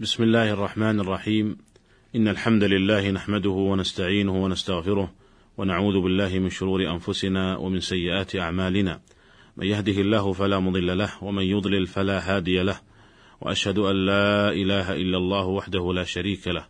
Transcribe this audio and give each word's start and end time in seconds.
بسم 0.00 0.22
الله 0.22 0.50
الرحمن 0.50 1.00
الرحيم 1.00 1.56
إن 2.16 2.28
الحمد 2.28 2.64
لله 2.64 3.10
نحمده 3.10 3.50
ونستعينه 3.50 4.44
ونستغفره 4.44 5.12
ونعوذ 5.58 6.00
بالله 6.00 6.38
من 6.38 6.50
شرور 6.50 6.90
أنفسنا 6.90 7.56
ومن 7.56 7.80
سيئات 7.80 8.36
أعمالنا 8.36 9.00
من 9.56 9.66
يهده 9.66 9.92
الله 9.92 10.32
فلا 10.32 10.58
مضل 10.58 10.98
له 10.98 11.24
ومن 11.24 11.42
يضلل 11.42 11.86
فلا 11.86 12.36
هادي 12.36 12.62
له 12.62 12.80
وأشهد 13.40 13.78
أن 13.78 14.06
لا 14.06 14.52
إله 14.52 14.92
إلا 14.92 15.18
الله 15.18 15.46
وحده 15.46 15.92
لا 15.92 16.04
شريك 16.04 16.48
له 16.48 16.66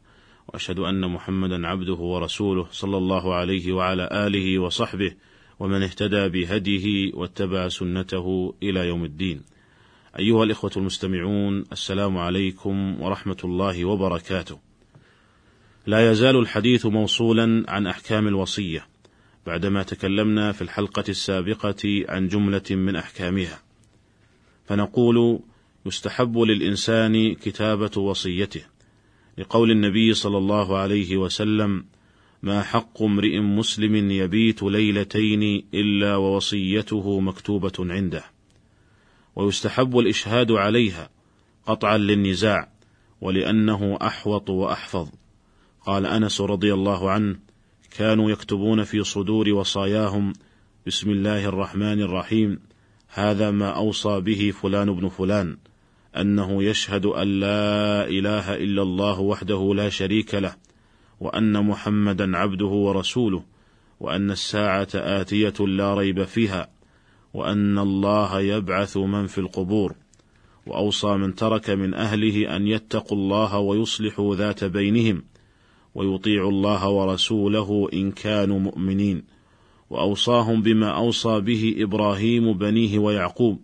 وأشهد 0.48 0.78
أن 0.78 1.10
محمدا 1.10 1.66
عبده 1.66 1.94
ورسوله 1.94 2.66
صلى 2.70 2.96
الله 2.96 3.34
عليه 3.34 3.72
وعلى 3.72 4.08
آله 4.12 4.58
وصحبه 4.58 5.14
ومن 5.60 5.82
اهتدى 5.82 6.28
بهديه 6.28 7.14
واتبع 7.14 7.68
سنته 7.68 8.54
إلى 8.62 8.88
يوم 8.88 9.04
الدين 9.04 9.42
أيها 10.18 10.44
الإخوة 10.44 10.70
المستمعون 10.76 11.64
السلام 11.72 12.18
عليكم 12.18 13.02
ورحمة 13.02 13.36
الله 13.44 13.84
وبركاته. 13.84 14.58
لا 15.86 16.10
يزال 16.10 16.36
الحديث 16.36 16.86
موصولا 16.86 17.64
عن 17.68 17.86
أحكام 17.86 18.28
الوصية 18.28 18.86
بعدما 19.46 19.82
تكلمنا 19.82 20.52
في 20.52 20.62
الحلقة 20.62 21.04
السابقة 21.08 22.04
عن 22.08 22.28
جملة 22.28 22.62
من 22.70 22.96
أحكامها. 22.96 23.62
فنقول 24.64 25.40
يستحب 25.86 26.38
للإنسان 26.38 27.34
كتابة 27.34 28.00
وصيته 28.00 28.62
لقول 29.38 29.70
النبي 29.70 30.14
صلى 30.14 30.38
الله 30.38 30.78
عليه 30.78 31.16
وسلم: 31.16 31.84
ما 32.42 32.62
حق 32.62 33.02
امرئ 33.02 33.38
مسلم 33.38 34.10
يبيت 34.10 34.62
ليلتين 34.62 35.64
إلا 35.74 36.16
ووصيته 36.16 37.20
مكتوبة 37.20 37.72
عنده. 37.80 38.24
ويستحب 39.40 39.98
الإشهاد 39.98 40.52
عليها 40.52 41.10
قطعا 41.66 41.98
للنزاع 41.98 42.72
ولأنه 43.20 43.98
أحوط 44.02 44.50
وأحفظ. 44.50 45.08
قال 45.86 46.06
أنس 46.06 46.40
رضي 46.40 46.74
الله 46.74 47.10
عنه 47.10 47.36
كانوا 47.90 48.30
يكتبون 48.30 48.84
في 48.84 49.04
صدور 49.04 49.48
وصاياهم 49.48 50.32
بسم 50.86 51.10
الله 51.10 51.44
الرحمن 51.44 52.00
الرحيم 52.00 52.60
هذا 53.08 53.50
ما 53.50 53.70
أوصى 53.70 54.20
به 54.20 54.52
فلان 54.62 54.94
بن 54.94 55.08
فلان 55.08 55.56
أنه 56.16 56.62
يشهد 56.62 57.06
أن 57.06 57.40
لا 57.40 58.04
إله 58.08 58.54
إلا 58.54 58.82
الله 58.82 59.20
وحده 59.20 59.72
لا 59.74 59.88
شريك 59.88 60.34
له 60.34 60.56
وأن 61.20 61.64
محمدا 61.64 62.36
عبده 62.36 62.66
ورسوله 62.66 63.44
وأن 64.00 64.30
الساعة 64.30 64.88
آتية 64.94 65.66
لا 65.66 65.94
ريب 65.94 66.24
فيها. 66.24 66.79
وأن 67.34 67.78
الله 67.78 68.40
يبعث 68.40 68.96
من 68.96 69.26
في 69.26 69.38
القبور 69.38 69.94
وأوصى 70.66 71.16
من 71.16 71.34
ترك 71.34 71.70
من 71.70 71.94
أهله 71.94 72.56
أن 72.56 72.66
يتقوا 72.66 73.18
الله 73.18 73.58
ويصلحوا 73.58 74.36
ذات 74.36 74.64
بينهم 74.64 75.22
ويطيعوا 75.94 76.50
الله 76.50 76.88
ورسوله 76.88 77.88
إن 77.92 78.12
كانوا 78.12 78.58
مؤمنين 78.58 79.22
وأوصاهم 79.90 80.62
بما 80.62 80.96
أوصى 80.96 81.40
به 81.40 81.74
إبراهيم 81.78 82.52
بنيه 82.52 82.98
ويعقوب 82.98 83.60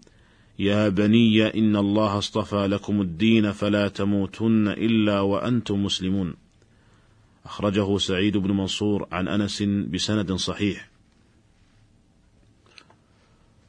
يا 0.58 0.88
بني 0.88 1.46
إن 1.46 1.76
الله 1.76 2.18
اصطفى 2.18 2.66
لكم 2.66 3.00
الدين 3.00 3.52
فلا 3.52 3.88
تموتن 3.88 4.68
إلا 4.68 5.20
وأنتم 5.20 5.84
مسلمون. 5.84 6.34
أخرجه 7.44 7.98
سعيد 7.98 8.36
بن 8.36 8.50
منصور 8.50 9.06
عن 9.12 9.28
أنس 9.28 9.62
بسند 9.62 10.32
صحيح. 10.32 10.95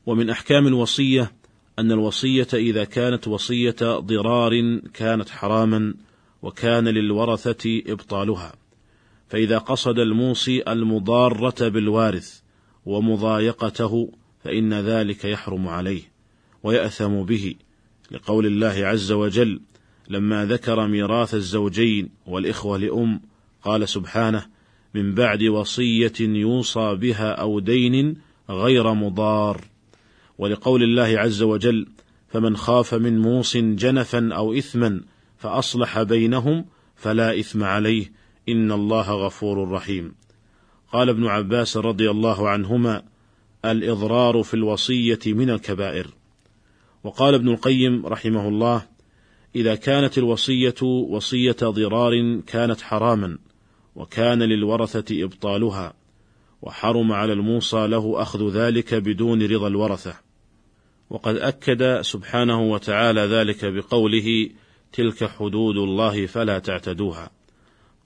ومن 0.08 0.30
أحكام 0.30 0.68
الوصية 0.68 1.32
أن 1.80 1.92
الوصية 1.92 2.48
إذا 2.54 2.84
كانت 2.84 3.28
وصية 3.28 3.76
ضرار 3.82 4.80
كانت 4.94 5.30
حراما 5.30 5.94
وكان 6.42 6.88
للورثة 6.88 7.82
إبطالها. 7.88 8.54
فإذا 9.28 9.58
قصد 9.58 10.00
الموصي 10.00 10.64
المضارة 10.68 11.68
بالوارث 11.68 12.40
ومضايقته 12.86 14.12
فإن 14.44 14.74
ذلك 14.74 15.26
يحرم 15.26 15.68
عليه 15.68 16.02
ويأثم 16.64 17.24
به. 17.24 17.56
لقول 18.12 18.46
الله 18.46 18.86
عز 18.88 19.12
وجل 19.12 19.62
لما 20.10 20.46
ذكر 20.46 20.88
ميراث 20.88 21.34
الزوجين 21.34 22.10
والإخوة 22.28 22.78
لأم 22.78 23.22
قال 23.64 23.90
سبحانه 23.90 24.46
من 24.94 25.16
بعد 25.16 25.44
وصية 25.44 26.14
يوصى 26.20 26.96
بها 26.96 27.32
أو 27.32 27.60
دين 27.60 28.18
غير 28.50 28.94
مضار 28.94 29.62
ولقول 30.38 30.84
الله 30.84 31.20
عز 31.20 31.42
وجل 31.42 31.88
فمن 32.28 32.58
خاف 32.58 32.94
من 32.94 33.20
موص 33.20 33.58
جنفا 33.58 34.34
أو 34.34 34.54
اثما 34.54 35.02
فأصلح 35.38 36.02
بينهم 36.02 36.66
فلا 36.96 37.40
إثم 37.40 37.64
عليه 37.64 38.12
إن 38.50 38.72
الله 38.72 39.12
غفور 39.12 39.72
رحيم. 39.72 40.16
قال 40.94 41.10
ابن 41.10 41.28
عباس 41.28 41.78
رضي 41.78 42.12
الله 42.12 42.50
عنهما 42.50 43.04
الإضرار 43.66 44.44
في 44.44 44.54
الوصية 44.54 45.20
من 45.26 45.50
الكبائر. 45.50 46.08
وقال 47.04 47.34
ابن 47.34 47.50
القيم 47.50 48.06
رحمه 48.06 48.48
الله 48.48 48.82
إذا 49.56 49.76
كانت 49.76 50.18
الوصية 50.18 50.84
وصية 50.84 51.56
ضرار 51.64 52.42
كانت 52.48 52.82
حراما 52.82 53.38
وكان 53.96 54.44
للورثة 54.44 55.24
إبطالها 55.24 55.94
وحرم 56.62 57.12
على 57.12 57.34
الموصى 57.34 57.88
له 57.88 58.22
أخذ 58.22 58.50
ذلك 58.50 58.94
بدون 58.94 59.44
رضا 59.44 59.68
الورثة. 59.68 60.27
وقد 61.10 61.36
أكد 61.36 62.02
سبحانه 62.02 62.62
وتعالى 62.62 63.22
ذلك 63.22 63.66
بقوله: 63.66 64.50
تلك 64.94 65.24
حدود 65.24 65.78
الله 65.78 66.26
فلا 66.26 66.60
تعتدوها. 66.60 67.30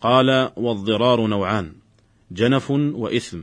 قال: 0.02 0.52
والضرار 0.58 1.28
نوعان: 1.28 1.74
جنف 2.32 2.72
وإثم، 2.72 3.42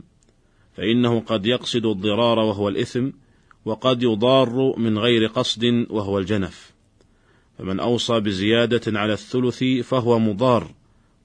فإنه 0.77 1.19
قد 1.19 1.45
يقصد 1.45 1.85
الضرار 1.85 2.39
وهو 2.39 2.69
الإثم، 2.69 3.09
وقد 3.65 4.03
يضار 4.03 4.79
من 4.79 4.97
غير 4.97 5.25
قصد 5.27 5.85
وهو 5.89 6.17
الجنف. 6.17 6.73
فمن 7.57 7.79
أوصى 7.79 8.19
بزيادة 8.19 8.99
على 8.99 9.13
الثلث 9.13 9.63
فهو 9.63 10.19
مضار، 10.19 10.71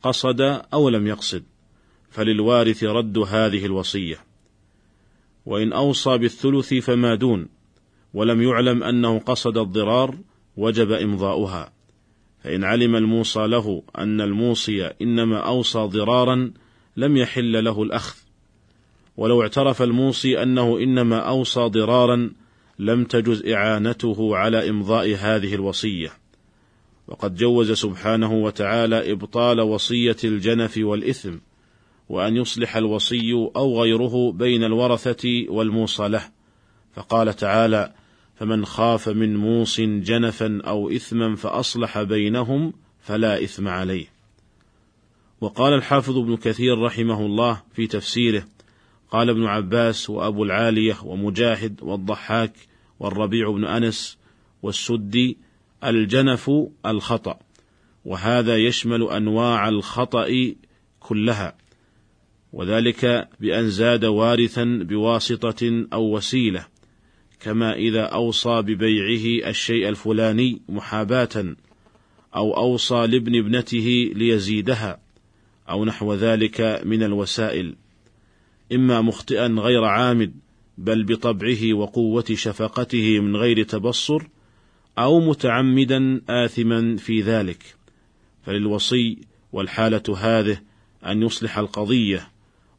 قصد 0.03 0.41
أو 0.73 0.89
لم 0.89 1.07
يقصد، 1.07 1.43
فللوارث 2.11 2.85
رد 2.85 3.19
هذه 3.19 3.67
الوصية. 3.67 4.19
وإن 5.47 5.73
أوصى 5.73 6.19
بالثلث 6.19 6.75
فما 6.75 7.15
دون، 7.15 7.49
ولم 8.15 8.43
يعلم 8.43 8.83
أنه 8.83 9.19
قصد 9.19 9.59
الضرار 9.59 10.15
وجب 10.57 10.93
إمضاؤها. 10.93 11.73
فإن 12.45 12.65
علم 12.65 12.97
الموصى 12.97 13.47
له 13.47 13.83
أن 13.99 14.21
الموصي 14.21 14.85
إنما 14.87 15.39
أوصى 15.39 15.79
ضرارا 15.79 16.53
لم 16.97 17.17
يحل 17.17 17.65
له 17.65 17.83
الأخذ. 17.83 18.17
ولو 19.17 19.43
اعترف 19.43 19.83
الموصي 19.83 20.43
أنه 20.43 20.79
إنما 20.79 21.19
أوصى 21.19 21.61
ضرارا 21.61 22.31
لم 22.79 23.05
تجز 23.05 23.47
إعانته 23.47 24.37
على 24.37 24.71
إمضاء 24.71 25.15
هذه 25.15 25.55
الوصية. 25.55 26.11
وقد 27.09 27.35
جوز 27.35 27.73
سبحانه 27.73 28.33
وتعالى 28.33 29.13
إبطال 29.13 29.61
وصية 29.61 30.17
الجنف 30.25 30.79
والإثم 30.79 31.35
وأن 32.09 32.37
يصلح 32.37 32.77
الوصي 32.77 33.33
أو 33.57 33.83
غيره 33.83 34.33
بين 34.33 34.65
الورثة 34.65 35.47
والموصى 35.49 36.09
له. 36.09 36.23
فقال 36.93 37.37
تعالى 37.37 37.93
فمن 38.35 38.65
خاف 38.65 39.09
من 39.09 39.37
موص 39.37 39.81
جنفا 39.81 40.61
أو 40.67 40.91
إثما 40.91 41.37
فأصلح 41.37 42.03
بينهم 42.03 42.73
فلا 43.01 43.45
إثم 43.45 43.69
عليه. 43.69 44.07
وقال 45.41 45.75
الحافظ 45.75 46.19
ابن 46.19 46.37
كثير 46.37 46.79
رحمه 46.79 47.27
الله 47.27 47.63
في 47.75 47.87
تفسيره 47.87 48.47
قال 49.11 49.31
ابن 49.31 49.45
عباس 49.45 50.11
وأبو 50.11 50.45
العالية 50.45 50.97
ومجاهد 51.05 51.83
والضحاك 51.83 52.53
والربيع 53.01 53.51
بن 53.51 53.65
أنس 53.65 54.19
والسدي 54.63 55.39
الجنف 55.85 56.51
الخطأ 56.87 57.39
وهذا 58.05 58.57
يشمل 58.57 59.03
أنواع 59.03 59.69
الخطأ 59.69 60.55
كلها 61.01 61.57
وذلك 62.53 63.29
بأن 63.41 63.71
زاد 63.71 64.05
وارثا 64.05 64.65
بواسطة 64.65 65.87
أو 65.93 66.17
وسيلة. 66.17 66.67
كما 67.45 67.75
إذا 67.75 68.03
أوصى 68.03 68.63
ببيعه 68.63 69.51
الشيء 69.51 69.89
الفلاني 69.89 70.63
محاباة 70.69 71.57
أو 72.37 72.57
أوصى 72.57 73.07
لابن 73.07 73.39
ابنته 73.39 74.13
ليزيدها 74.15 75.01
أو 75.71 75.85
نحو 75.85 76.15
ذلك 76.15 76.83
من 76.85 77.03
الوسائل. 77.03 77.77
إما 78.73 79.01
مخطئا 79.01 79.47
غير 79.47 79.85
عامد 79.85 80.35
بل 80.79 81.05
بطبعه 81.05 81.75
وقوة 81.75 82.25
شفقته 82.35 83.21
من 83.21 83.37
غير 83.37 83.63
تبصر 83.63 84.23
أو 84.99 85.21
متعمدا 85.21 86.21
آثما 86.29 86.97
في 86.97 87.21
ذلك. 87.21 87.77
فللوصي 88.43 89.19
والحالة 89.53 90.17
هذه 90.19 90.59
أن 91.07 91.23
يصلح 91.23 91.59
القضية 91.59 92.29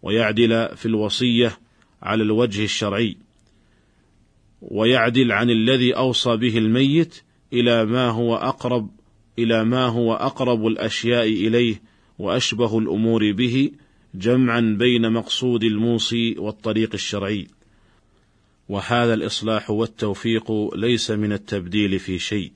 ويعدل 0.01 0.75
في 0.75 0.85
الوصية 0.85 1.59
على 2.01 2.23
الوجه 2.23 2.63
الشرعي. 2.63 3.24
ويعدل 4.61 5.31
عن 5.31 5.49
الذي 5.49 5.93
أوصى 5.95 6.37
به 6.37 6.57
الميت 6.57 7.21
إلى 7.53 7.85
ما 7.85 8.09
هو 8.09 8.35
أقرب 8.35 8.89
إلى 9.39 9.63
ما 9.63 9.85
هو 9.85 10.13
أقرب 10.13 10.67
الأشياء 10.67 11.27
إليه 11.27 11.81
وأشبه 12.19 12.79
الأمور 12.79 13.31
به 13.31 13.71
جمعا 14.15 14.75
بين 14.79 15.11
مقصود 15.11 15.63
الموصي 15.63 16.35
والطريق 16.37 16.89
الشرعي. 16.93 17.47
وهذا 18.69 19.13
الإصلاح 19.13 19.69
والتوفيق 19.69 20.51
ليس 20.75 21.11
من 21.11 21.33
التبديل 21.33 21.99
في 21.99 22.19
شيء. 22.19 22.51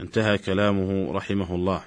انتهى 0.00 0.38
كلامه 0.38 1.12
رحمه 1.12 1.54
الله. 1.54 1.82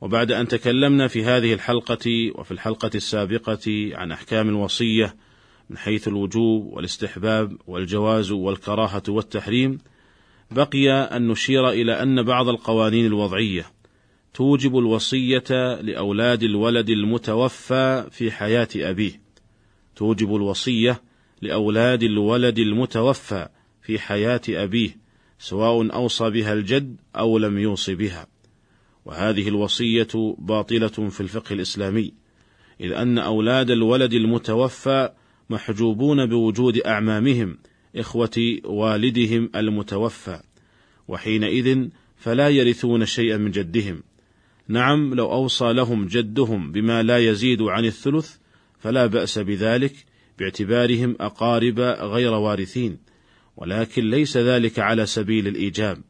وبعد 0.00 0.32
أن 0.32 0.48
تكلمنا 0.48 1.08
في 1.08 1.24
هذه 1.24 1.52
الحلقة 1.52 2.32
وفي 2.34 2.50
الحلقة 2.50 2.90
السابقة 2.94 3.90
عن 3.94 4.12
أحكام 4.12 4.48
الوصية 4.48 5.14
من 5.70 5.78
حيث 5.78 6.08
الوجوب 6.08 6.72
والاستحباب 6.72 7.56
والجواز 7.66 8.30
والكراهة 8.30 9.02
والتحريم 9.08 9.78
بقي 10.50 10.90
أن 10.90 11.28
نشير 11.28 11.68
إلى 11.68 12.02
أن 12.02 12.22
بعض 12.22 12.48
القوانين 12.48 13.06
الوضعية 13.06 13.66
توجب 14.34 14.78
الوصية 14.78 15.44
لأولاد 15.80 16.42
الولد 16.42 16.90
المتوفى 16.90 18.06
في 18.10 18.30
حياة 18.30 18.68
أبيه. 18.76 19.20
توجب 19.96 20.36
الوصية 20.36 21.02
لأولاد 21.42 22.02
الولد 22.02 22.58
المتوفى 22.58 23.48
في 23.82 23.98
حياة 23.98 24.40
أبيه 24.48 24.96
سواء 25.38 25.94
أوصى 25.94 26.30
بها 26.30 26.52
الجد 26.52 26.96
أو 27.16 27.38
لم 27.38 27.58
يوص 27.58 27.90
بها. 27.90 28.26
وهذه 29.04 29.48
الوصية 29.48 30.08
باطلة 30.38 30.88
في 30.88 31.20
الفقه 31.20 31.52
الإسلامي 31.52 32.12
إذ 32.80 32.92
أن 32.92 33.18
أولاد 33.18 33.70
الولد 33.70 34.12
المتوفى 34.12 35.10
محجوبون 35.50 36.26
بوجود 36.26 36.78
أعمامهم 36.86 37.58
إخوة 37.96 38.58
والدهم 38.64 39.50
المتوفى. 39.56 40.40
وحينئذ 41.08 41.88
فلا 42.16 42.48
يرثون 42.48 43.06
شيئا 43.06 43.36
من 43.36 43.50
جدهم. 43.50 44.02
نعم 44.68 45.14
لو 45.14 45.32
أوصى 45.32 45.72
لهم 45.72 46.06
جدهم 46.06 46.72
بما 46.72 47.02
لا 47.02 47.18
يزيد 47.18 47.62
عن 47.62 47.84
الثلث 47.84 48.36
فلا 48.78 49.06
بأس 49.06 49.38
بذلك 49.38 49.92
باعتبارهم 50.38 51.16
أقارب 51.20 51.80
غير 51.80 52.32
وارثين. 52.32 52.98
ولكن 53.56 54.10
ليس 54.10 54.36
ذلك 54.36 54.78
على 54.78 55.06
سبيل 55.06 55.48
الإيجاب. 55.48 56.02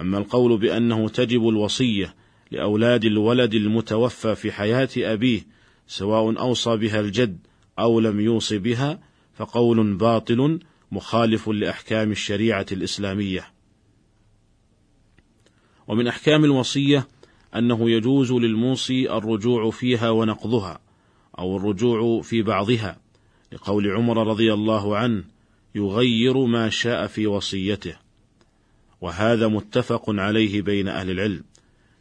أما 0.00 0.18
القول 0.18 0.58
بأنه 0.58 1.08
تجب 1.08 1.48
الوصية 1.48 2.14
لأولاد 2.50 3.04
الولد 3.04 3.54
المتوفى 3.54 4.34
في 4.34 4.52
حياة 4.52 4.88
أبيه 4.96 5.40
سواء 5.86 6.40
أوصى 6.40 6.76
بها 6.76 7.00
الجد 7.00 7.38
أو 7.78 8.00
لم 8.00 8.20
يوص 8.20 8.52
بها 8.52 8.98
فقول 9.34 9.94
باطل 9.96 10.60
مخالف 10.92 11.48
لأحكام 11.48 12.10
الشريعة 12.10 12.66
الإسلامية. 12.72 13.52
ومن 15.88 16.06
أحكام 16.06 16.44
الوصية 16.44 17.08
أنه 17.56 17.90
يجوز 17.90 18.32
للموصي 18.32 19.10
الرجوع 19.10 19.70
فيها 19.70 20.10
ونقضها 20.10 20.80
أو 21.38 21.56
الرجوع 21.56 22.22
في 22.22 22.42
بعضها 22.42 22.98
لقول 23.52 23.90
عمر 23.90 24.26
رضي 24.26 24.52
الله 24.52 24.96
عنه 24.96 25.24
يغير 25.74 26.46
ما 26.46 26.68
شاء 26.68 27.06
في 27.06 27.26
وصيته 27.26 27.96
وهذا 29.00 29.48
متفق 29.48 30.04
عليه 30.08 30.62
بين 30.62 30.88
أهل 30.88 31.10
العلم 31.10 31.44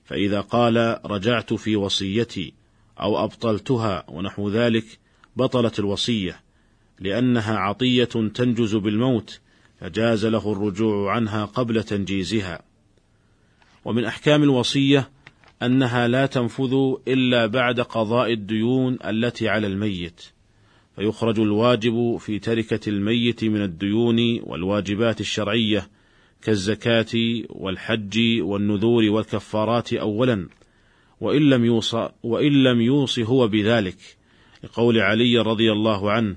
فإذا 0.05 0.41
قال 0.41 0.99
رجعت 1.05 1.53
في 1.53 1.75
وصيتي 1.75 2.53
أو 2.99 3.23
أبطلتها 3.23 4.05
ونحو 4.09 4.49
ذلك 4.49 4.85
بطلت 5.35 5.79
الوصية 5.79 6.41
لأنها 6.99 7.57
عطية 7.57 8.03
تنجز 8.33 8.75
بالموت 8.75 9.39
فجاز 9.79 10.25
له 10.25 10.51
الرجوع 10.51 11.11
عنها 11.11 11.45
قبل 11.45 11.83
تنجيزها. 11.83 12.61
ومن 13.85 14.05
أحكام 14.05 14.43
الوصية 14.43 15.09
أنها 15.63 16.07
لا 16.07 16.25
تنفذ 16.25 16.73
إلا 17.07 17.45
بعد 17.45 17.79
قضاء 17.79 18.33
الديون 18.33 18.97
التي 19.05 19.49
على 19.49 19.67
الميت 19.67 20.21
فيخرج 20.95 21.39
الواجب 21.39 22.17
في 22.17 22.39
تركة 22.39 22.89
الميت 22.89 23.43
من 23.43 23.61
الديون 23.61 24.39
والواجبات 24.43 25.21
الشرعية 25.21 25.89
كالزكاة 26.41 27.05
والحج 27.49 28.41
والنذور 28.41 29.03
والكفارات 29.03 29.93
اولا 29.93 30.47
وإن 31.21 31.49
لم 31.49 31.65
يوص 31.65 31.95
وإن 32.23 32.63
لم 32.63 32.81
يوص 32.81 33.19
هو 33.19 33.47
بذلك. 33.47 33.97
لقول 34.63 34.99
علي 34.99 35.37
رضي 35.39 35.71
الله 35.71 36.11
عنه 36.11 36.35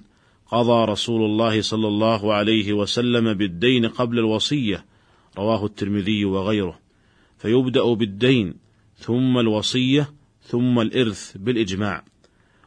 قضى 0.50 0.92
رسول 0.92 1.24
الله 1.24 1.60
صلى 1.60 1.88
الله 1.88 2.34
عليه 2.34 2.72
وسلم 2.72 3.34
بالدين 3.34 3.86
قبل 3.86 4.18
الوصية 4.18 4.84
رواه 5.38 5.64
الترمذي 5.64 6.24
وغيره. 6.24 6.78
فيبدأ 7.38 7.92
بالدين 7.94 8.54
ثم 8.96 9.38
الوصية 9.38 10.12
ثم 10.42 10.80
الإرث 10.80 11.36
بالإجماع. 11.36 12.04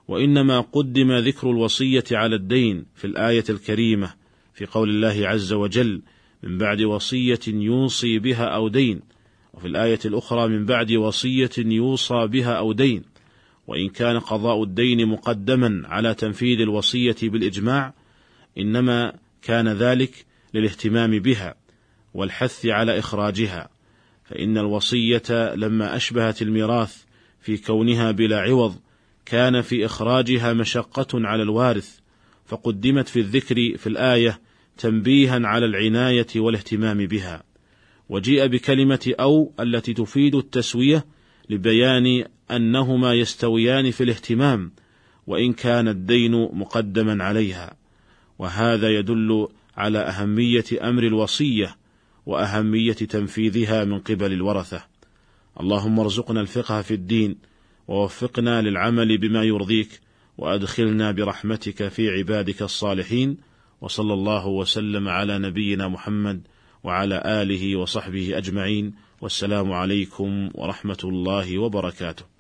وإنما 0.07 0.62
قدم 0.62 1.12
ذكر 1.12 1.51
الوصية 1.51 2.03
على 2.12 2.36
الدين 2.36 2.86
في 2.95 3.06
الآية 3.06 3.44
الكريمة 3.50 4.13
في 4.53 4.65
قول 4.65 4.89
الله 4.89 5.27
عز 5.27 5.53
وجل 5.53 6.01
من 6.44 6.57
بعد 6.57 6.81
وصية 6.81 7.39
يوصي 7.48 8.19
بها 8.19 8.45
أو 8.45 8.68
دين. 8.68 9.01
وفي 9.53 9.68
الآية 9.68 10.00
الأخرى 10.06 10.48
من 10.48 10.65
بعد 10.65 10.92
وصية 10.92 11.51
يوصى 11.57 12.27
بها 12.27 12.53
أو 12.53 12.74
دين. 12.74 13.11
وإن 13.68 13.90
كان 13.90 14.19
قضاء 14.19 14.63
الدين 14.63 15.08
مقدما 15.08 15.88
على 15.88 16.13
تنفيذ 16.13 16.60
الوصية 16.62 17.16
بالإجماع 17.24 17.94
إنما 18.58 19.13
كان 19.42 19.68
ذلك 19.68 20.25
للاهتمام 20.54 21.19
بها 21.19 21.56
والحث 22.13 22.66
على 22.66 23.00
إخراجها 23.00 23.69
فإن 24.24 24.58
الوصية 24.58 25.54
لما 25.56 25.96
أشبهت 25.96 26.42
الميراث 26.42 27.04
في 27.42 27.58
كونها 27.58 28.12
بلا 28.12 28.40
عوض 28.40 28.75
كان 29.25 29.62
في 29.62 29.86
إخراجها 29.86 30.54
مشقة 30.54 31.08
على 31.13 31.44
الوارث 31.44 32.00
فقدمت 32.46 33.08
في 33.08 33.19
الذكر 33.19 33.78
في 33.78 33.88
الآية 33.88 34.40
تنبيها 34.78 35.48
على 35.48 35.66
العناية 35.66 36.28
والاهتمام 36.36 37.06
بها. 37.06 37.44
وجيء 38.10 38.48
بكلمة 38.48 39.13
أو 39.19 39.54
التي 39.60 39.94
تفيد 39.94 40.36
التسوية 40.36 41.06
لبيان 41.50 42.25
أنهما 42.56 43.13
يستويان 43.13 43.92
في 43.92 44.03
الاهتمام 44.03 44.71
وإن 45.27 45.53
كان 45.53 45.88
الدين 45.88 46.31
مقدما 46.53 47.24
عليها. 47.24 47.75
وهذا 48.39 48.89
يدل 48.89 49.48
على 49.77 50.00
أهمية 50.00 50.65
أمر 50.81 51.03
الوصية 51.03 51.77
وأهمية 52.25 52.94
تنفيذها 52.94 53.86
من 53.86 54.00
قبل 54.00 54.33
الورثة. 54.33 54.86
اللهم 55.59 56.00
ارزقنا 56.00 56.42
الفقه 56.42 56.81
في 56.81 56.94
الدين 56.94 57.36
ووفقنا 57.88 58.62
للعمل 58.62 59.17
بما 59.17 59.43
يرضيك 59.43 60.00
وأدخلنا 60.38 61.12
برحمتك 61.12 61.88
في 61.88 62.10
عبادك 62.10 62.62
الصالحين 62.62 63.38
وصلى 63.81 64.13
الله 64.13 64.48
وسلم 64.48 65.08
على 65.08 65.39
نبينا 65.39 65.88
محمد 65.88 66.41
وعلى 66.84 67.22
آله 67.25 67.75
وصحبه 67.75 68.38
أجمعين. 68.38 68.93
والسلام 69.22 69.72
عليكم 69.72 70.50
ورحمة 70.53 70.98
الله 71.03 71.58
وبركاته. 71.58 72.31